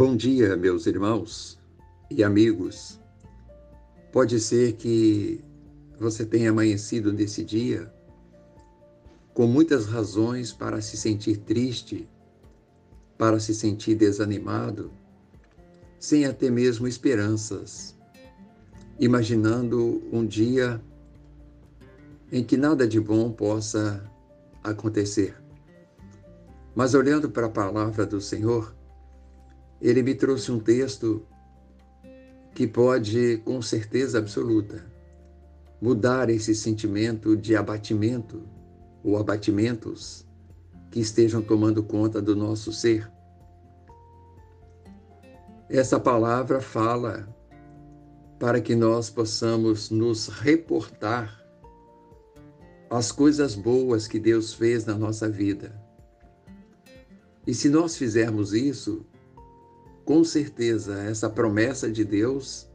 Bom 0.00 0.16
dia, 0.16 0.56
meus 0.56 0.86
irmãos 0.86 1.60
e 2.10 2.24
amigos. 2.24 2.98
Pode 4.10 4.40
ser 4.40 4.72
que 4.72 5.44
você 5.98 6.24
tenha 6.24 6.48
amanhecido 6.48 7.12
nesse 7.12 7.44
dia 7.44 7.92
com 9.34 9.46
muitas 9.46 9.84
razões 9.84 10.54
para 10.54 10.80
se 10.80 10.96
sentir 10.96 11.36
triste, 11.36 12.08
para 13.18 13.38
se 13.38 13.54
sentir 13.54 13.94
desanimado, 13.94 14.90
sem 15.98 16.24
até 16.24 16.48
mesmo 16.48 16.88
esperanças, 16.88 17.94
imaginando 18.98 20.02
um 20.10 20.24
dia 20.24 20.82
em 22.32 22.42
que 22.42 22.56
nada 22.56 22.88
de 22.88 22.98
bom 22.98 23.30
possa 23.30 24.02
acontecer. 24.64 25.36
Mas 26.74 26.94
olhando 26.94 27.28
para 27.28 27.48
a 27.48 27.50
palavra 27.50 28.06
do 28.06 28.18
Senhor, 28.18 28.79
ele 29.80 30.02
me 30.02 30.14
trouxe 30.14 30.52
um 30.52 30.58
texto 30.58 31.26
que 32.54 32.66
pode, 32.66 33.38
com 33.38 33.62
certeza 33.62 34.18
absoluta, 34.18 34.84
mudar 35.80 36.28
esse 36.28 36.54
sentimento 36.54 37.36
de 37.36 37.56
abatimento 37.56 38.42
ou 39.02 39.16
abatimentos 39.16 40.26
que 40.90 41.00
estejam 41.00 41.40
tomando 41.40 41.82
conta 41.82 42.20
do 42.20 42.36
nosso 42.36 42.72
ser. 42.72 43.10
Essa 45.68 45.98
palavra 45.98 46.60
fala 46.60 47.28
para 48.38 48.60
que 48.60 48.74
nós 48.74 49.08
possamos 49.08 49.90
nos 49.90 50.28
reportar 50.28 51.40
às 52.90 53.12
coisas 53.12 53.54
boas 53.54 54.08
que 54.08 54.18
Deus 54.18 54.52
fez 54.52 54.84
na 54.84 54.96
nossa 54.96 55.28
vida. 55.28 55.80
E 57.46 57.54
se 57.54 57.68
nós 57.68 57.96
fizermos 57.96 58.52
isso, 58.52 59.06
com 60.04 60.24
certeza 60.24 61.02
essa 61.02 61.28
promessa 61.28 61.90
de 61.90 62.04
Deus 62.04 62.68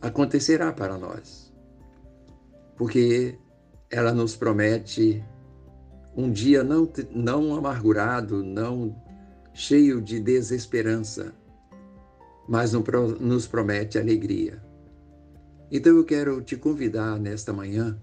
acontecerá 0.00 0.72
para 0.72 0.98
nós. 0.98 1.52
Porque 2.76 3.38
ela 3.90 4.12
nos 4.12 4.36
promete 4.36 5.24
um 6.16 6.30
dia 6.30 6.62
não, 6.62 6.90
não 7.10 7.54
amargurado, 7.54 8.42
não 8.42 8.94
cheio 9.52 10.00
de 10.00 10.20
desesperança, 10.20 11.32
mas 12.48 12.72
nos 12.72 13.46
promete 13.46 13.98
alegria. 13.98 14.62
Então 15.70 15.96
eu 15.96 16.04
quero 16.04 16.42
te 16.42 16.56
convidar 16.56 17.18
nesta 17.18 17.52
manhã, 17.52 17.98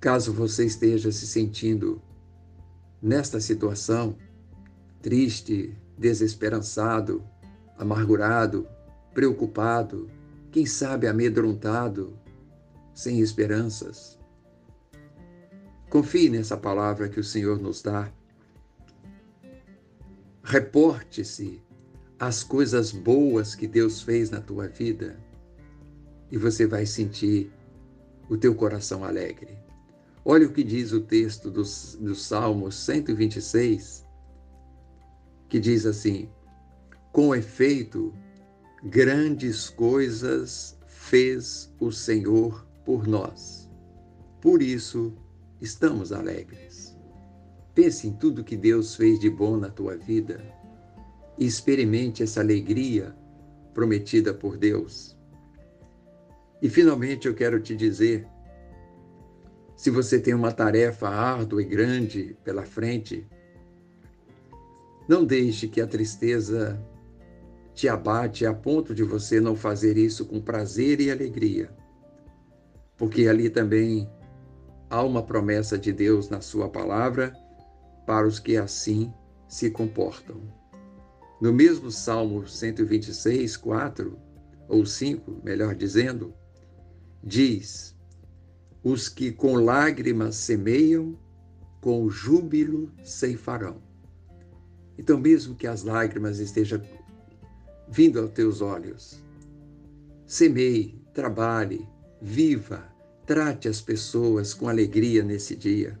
caso 0.00 0.32
você 0.32 0.66
esteja 0.66 1.12
se 1.12 1.26
sentindo 1.26 2.02
nesta 3.00 3.40
situação, 3.40 4.16
triste, 5.02 5.76
desesperançado, 5.98 7.22
amargurado, 7.76 8.66
preocupado, 9.12 10.08
quem 10.50 10.64
sabe 10.64 11.06
amedrontado, 11.06 12.16
sem 12.94 13.20
esperanças. 13.20 14.18
Confie 15.90 16.30
nessa 16.30 16.56
palavra 16.56 17.08
que 17.08 17.20
o 17.20 17.24
Senhor 17.24 17.60
nos 17.60 17.82
dá. 17.82 18.10
Reporte-se 20.42 21.60
às 22.18 22.42
coisas 22.42 22.92
boas 22.92 23.54
que 23.54 23.66
Deus 23.66 24.00
fez 24.00 24.30
na 24.30 24.40
tua 24.40 24.68
vida 24.68 25.18
e 26.30 26.38
você 26.38 26.66
vai 26.66 26.86
sentir 26.86 27.52
o 28.28 28.36
teu 28.36 28.54
coração 28.54 29.04
alegre. 29.04 29.58
Olha 30.24 30.46
o 30.46 30.52
que 30.52 30.62
diz 30.62 30.92
o 30.92 31.00
texto 31.00 31.50
do, 31.50 31.62
do 31.62 32.14
Salmo 32.14 32.70
126, 32.70 34.06
que 35.52 35.60
diz 35.60 35.84
assim: 35.84 36.30
Com 37.12 37.34
efeito, 37.34 38.10
grandes 38.84 39.68
coisas 39.68 40.78
fez 40.86 41.70
o 41.78 41.92
Senhor 41.92 42.66
por 42.86 43.06
nós. 43.06 43.70
Por 44.40 44.62
isso, 44.62 45.12
estamos 45.60 46.10
alegres. 46.10 46.96
Pense 47.74 48.08
em 48.08 48.14
tudo 48.14 48.42
que 48.42 48.56
Deus 48.56 48.96
fez 48.96 49.20
de 49.20 49.28
bom 49.28 49.58
na 49.58 49.68
tua 49.68 49.94
vida 49.94 50.42
e 51.36 51.44
experimente 51.44 52.22
essa 52.22 52.40
alegria 52.40 53.14
prometida 53.74 54.32
por 54.32 54.56
Deus. 54.56 55.18
E 56.62 56.70
finalmente 56.70 57.28
eu 57.28 57.34
quero 57.34 57.60
te 57.60 57.76
dizer: 57.76 58.26
se 59.76 59.90
você 59.90 60.18
tem 60.18 60.32
uma 60.32 60.50
tarefa 60.50 61.10
árdua 61.10 61.60
e 61.60 61.66
grande 61.66 62.38
pela 62.42 62.64
frente, 62.64 63.28
não 65.08 65.24
deixe 65.24 65.68
que 65.68 65.80
a 65.80 65.86
tristeza 65.86 66.80
te 67.74 67.88
abate 67.88 68.46
a 68.46 68.52
ponto 68.52 68.94
de 68.94 69.02
você 69.02 69.40
não 69.40 69.56
fazer 69.56 69.96
isso 69.96 70.26
com 70.26 70.40
prazer 70.40 71.00
e 71.00 71.10
alegria, 71.10 71.70
porque 72.96 73.26
ali 73.26 73.48
também 73.48 74.08
há 74.90 75.02
uma 75.02 75.22
promessa 75.22 75.78
de 75.78 75.92
Deus 75.92 76.28
na 76.28 76.40
Sua 76.40 76.68
palavra 76.68 77.32
para 78.06 78.26
os 78.26 78.38
que 78.38 78.56
assim 78.56 79.12
se 79.48 79.70
comportam. 79.70 80.40
No 81.40 81.52
mesmo 81.52 81.90
Salmo 81.90 82.46
126, 82.46 83.56
4 83.56 84.18
ou 84.68 84.86
5, 84.86 85.40
melhor 85.42 85.74
dizendo, 85.74 86.32
diz: 87.24 87.96
Os 88.84 89.08
que 89.08 89.32
com 89.32 89.54
lágrimas 89.56 90.36
semeiam, 90.36 91.18
com 91.80 92.08
júbilo 92.08 92.92
ceifarão. 93.02 93.82
Então, 95.02 95.18
mesmo 95.18 95.56
que 95.56 95.66
as 95.66 95.82
lágrimas 95.82 96.38
estejam 96.38 96.80
vindo 97.88 98.20
aos 98.20 98.30
teus 98.30 98.60
olhos, 98.60 99.20
semeie, 100.24 100.96
trabalhe, 101.12 101.84
viva, 102.20 102.84
trate 103.26 103.66
as 103.66 103.80
pessoas 103.80 104.54
com 104.54 104.68
alegria 104.68 105.24
nesse 105.24 105.56
dia. 105.56 105.98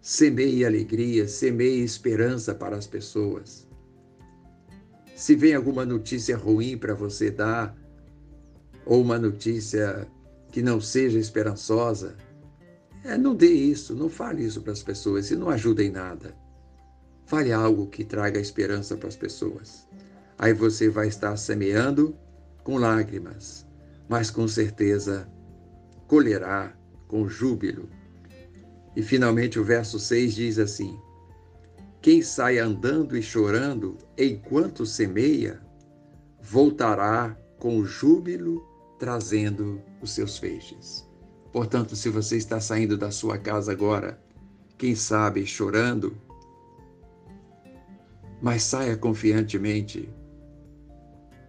Semeie 0.00 0.64
alegria, 0.64 1.28
semeie 1.28 1.84
esperança 1.84 2.54
para 2.54 2.76
as 2.78 2.86
pessoas. 2.86 3.68
Se 5.14 5.34
vem 5.36 5.54
alguma 5.54 5.84
notícia 5.84 6.34
ruim 6.34 6.78
para 6.78 6.94
você 6.94 7.30
dar, 7.30 7.76
ou 8.86 9.02
uma 9.02 9.18
notícia 9.18 10.08
que 10.50 10.62
não 10.62 10.80
seja 10.80 11.18
esperançosa, 11.18 12.16
é, 13.04 13.18
não 13.18 13.34
dê 13.34 13.52
isso, 13.52 13.94
não 13.94 14.08
fale 14.08 14.46
isso 14.46 14.62
para 14.62 14.72
as 14.72 14.82
pessoas, 14.82 15.30
e 15.30 15.36
não 15.36 15.50
ajuda 15.50 15.84
em 15.84 15.90
nada. 15.90 16.45
Fale 17.26 17.52
algo 17.52 17.88
que 17.88 18.04
traga 18.04 18.40
esperança 18.40 18.96
para 18.96 19.08
as 19.08 19.16
pessoas. 19.16 19.86
Aí 20.38 20.52
você 20.52 20.88
vai 20.88 21.08
estar 21.08 21.36
semeando 21.36 22.16
com 22.62 22.76
lágrimas, 22.78 23.66
mas 24.08 24.30
com 24.30 24.46
certeza 24.46 25.28
colherá 26.06 26.72
com 27.08 27.28
júbilo. 27.28 27.88
E 28.94 29.02
finalmente 29.02 29.58
o 29.58 29.64
verso 29.64 29.98
6 29.98 30.34
diz 30.34 30.58
assim: 30.58 30.98
Quem 32.00 32.22
sai 32.22 32.58
andando 32.58 33.16
e 33.16 33.22
chorando 33.22 33.98
enquanto 34.16 34.86
semeia, 34.86 35.60
voltará 36.40 37.36
com 37.58 37.84
júbilo 37.84 38.64
trazendo 39.00 39.82
os 40.00 40.12
seus 40.12 40.38
feixes. 40.38 41.04
Portanto, 41.52 41.96
se 41.96 42.08
você 42.08 42.36
está 42.36 42.60
saindo 42.60 42.96
da 42.96 43.10
sua 43.10 43.36
casa 43.36 43.72
agora, 43.72 44.20
quem 44.78 44.94
sabe 44.94 45.44
chorando, 45.46 46.16
mas 48.40 48.62
saia 48.62 48.96
confiantemente, 48.96 50.08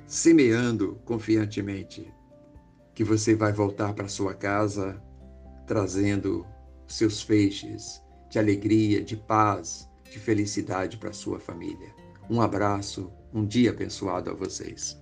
semeando 0.05 0.99
confiantemente, 1.05 2.11
que 2.93 3.03
você 3.03 3.35
vai 3.35 3.51
voltar 3.51 3.93
para 3.93 4.07
sua 4.07 4.33
casa 4.33 5.01
trazendo 5.67 6.45
seus 6.87 7.21
feixes 7.21 8.01
de 8.29 8.39
alegria, 8.39 9.03
de 9.03 9.15
paz, 9.15 9.87
de 10.09 10.17
felicidade 10.17 10.97
para 10.97 11.13
sua 11.13 11.39
família. 11.39 11.93
Um 12.29 12.41
abraço, 12.41 13.11
um 13.33 13.45
dia 13.45 13.71
abençoado 13.71 14.29
a 14.29 14.33
vocês. 14.33 14.97